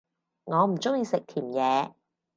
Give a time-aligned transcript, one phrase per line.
[0.45, 1.93] 我唔鍾意食甜野